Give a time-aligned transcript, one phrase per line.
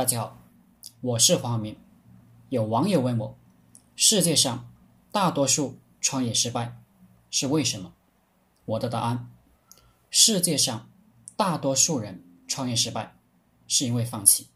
[0.00, 0.38] 大家好，
[1.02, 1.76] 我是黄晓明。
[2.48, 3.36] 有网友问我，
[3.96, 4.72] 世界上
[5.12, 6.80] 大多数创业失败
[7.30, 7.92] 是为什么？
[8.64, 9.30] 我的答案：
[10.08, 10.88] 世界上
[11.36, 13.14] 大多数人创业失败
[13.68, 14.48] 是因为放弃。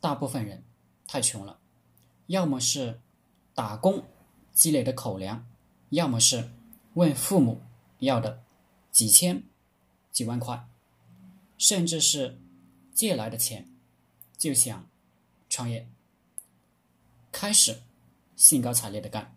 [0.00, 0.64] 大部分人
[1.06, 1.60] 太穷了，
[2.26, 3.00] 要么是
[3.54, 4.02] 打工
[4.52, 5.46] 积累的口粮，
[5.90, 6.50] 要么是
[6.94, 7.62] 问父母
[8.00, 8.42] 要的
[8.90, 9.44] 几千、
[10.10, 10.66] 几万块，
[11.56, 12.40] 甚至是
[12.92, 13.70] 借来的钱。
[14.44, 14.86] 就想
[15.48, 15.88] 创业，
[17.32, 17.80] 开始
[18.36, 19.34] 兴高采烈的干，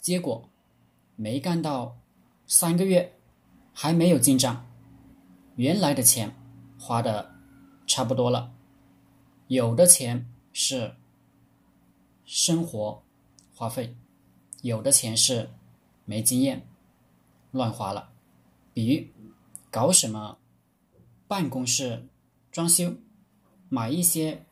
[0.00, 0.48] 结果
[1.16, 1.98] 没干到
[2.46, 3.18] 三个月，
[3.74, 4.64] 还没有进账，
[5.56, 6.32] 原来的钱
[6.78, 7.34] 花的
[7.88, 8.54] 差不多了，
[9.48, 10.94] 有的钱是
[12.24, 13.02] 生活
[13.52, 13.96] 花费，
[14.62, 15.50] 有的钱是
[16.04, 16.64] 没经验
[17.50, 18.12] 乱花了，
[18.72, 19.04] 比如
[19.72, 20.38] 搞什么
[21.26, 22.06] 办公室
[22.52, 22.94] 装修。
[23.68, 24.44] 买一些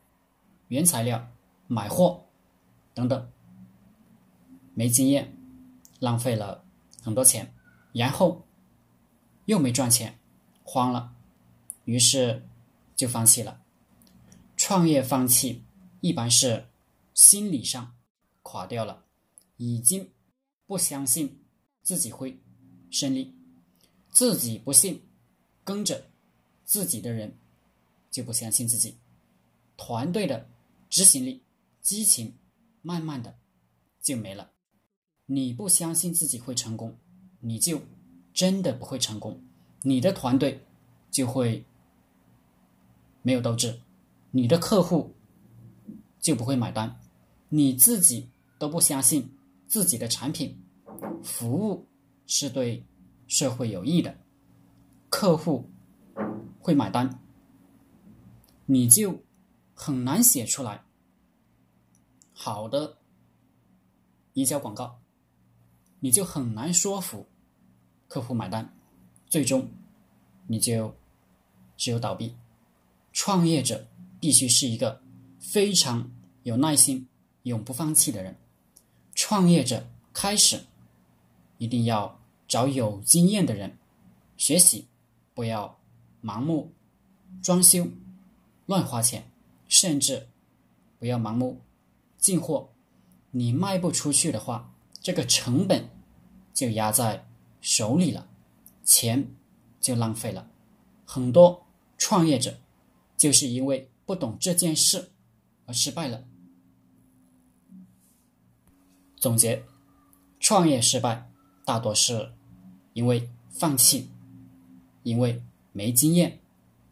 [0.67, 1.31] 原材料、
[1.67, 2.27] 买货
[2.93, 3.31] 等等，
[4.73, 5.37] 没经验，
[5.99, 6.65] 浪费了
[7.01, 7.53] 很多钱，
[7.93, 8.45] 然后
[9.45, 10.19] 又没赚钱，
[10.63, 11.15] 慌了，
[11.85, 12.47] 于是
[12.95, 13.61] 就放弃了。
[14.57, 15.63] 创业放弃
[16.01, 16.67] 一般是
[17.13, 17.95] 心理上
[18.41, 19.05] 垮掉了，
[19.57, 20.11] 已经
[20.65, 21.43] 不相信
[21.81, 22.39] 自己会
[22.89, 23.35] 胜利，
[24.09, 25.01] 自己不信，
[25.63, 26.09] 跟着
[26.63, 27.37] 自己的人
[28.09, 28.97] 就不相信自己。
[29.77, 30.49] 团队的
[30.89, 31.43] 执行力、
[31.81, 32.33] 激情，
[32.81, 33.37] 慢慢的
[34.01, 34.51] 就没了。
[35.25, 36.97] 你不相信自己会成功，
[37.39, 37.81] 你就
[38.33, 39.43] 真的不会成功。
[39.81, 40.65] 你的团队
[41.11, 41.65] 就会
[43.21, 43.81] 没有斗志，
[44.31, 45.13] 你的客户
[46.19, 46.99] 就不会买单。
[47.49, 49.29] 你自己都不相信
[49.67, 50.57] 自己的产品、
[51.23, 51.85] 服务
[52.25, 52.85] 是对
[53.27, 54.15] 社会有益的，
[55.09, 55.69] 客户
[56.59, 57.19] 会买单，
[58.65, 59.24] 你就。
[59.75, 60.83] 很难写出来
[62.33, 62.97] 好的
[64.33, 64.99] 营销广告，
[65.99, 67.27] 你就很难说服
[68.07, 68.73] 客户买单，
[69.27, 69.69] 最终
[70.47, 70.95] 你就
[71.77, 72.35] 只有倒闭。
[73.11, 73.87] 创业者
[74.19, 75.01] 必须是一个
[75.39, 76.11] 非常
[76.43, 77.07] 有耐心、
[77.43, 78.35] 永不放弃的人。
[79.13, 80.65] 创业者开始
[81.57, 83.77] 一定要找有经验的人
[84.35, 84.87] 学习，
[85.33, 85.79] 不要
[86.21, 86.73] 盲目
[87.41, 87.87] 装修、
[88.65, 89.31] 乱花钱。
[89.67, 90.27] 甚至
[90.99, 91.61] 不要盲目
[92.17, 92.73] 进货，
[93.31, 95.89] 你卖不出去的话，这个成本
[96.53, 97.27] 就压在
[97.61, 98.27] 手里了，
[98.83, 99.35] 钱
[99.79, 100.49] 就浪费了。
[101.05, 101.65] 很多
[101.97, 102.59] 创业者
[103.17, 105.11] 就是因为不懂这件事
[105.65, 106.23] 而失败了。
[109.17, 109.63] 总结：
[110.39, 111.29] 创业失败
[111.65, 112.33] 大多是
[112.93, 114.09] 因为放弃，
[115.03, 116.39] 因为没经验，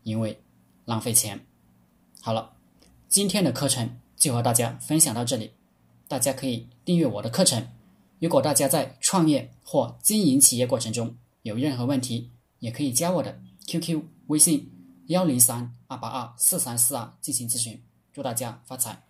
[0.03, 0.41] 因为
[0.85, 1.45] 浪费钱。
[2.21, 2.51] 好了。
[3.13, 5.51] 今天的课程就和大家分享到这里，
[6.07, 7.67] 大家可以订阅我的课程。
[8.17, 14.71] 如果大家在创业或经营企业过程中有任何问题，也可以加我的 QQ 微信
[15.09, 17.79] 幺零三二八二四三四二进行咨询。
[18.11, 19.03] 祝大家发财！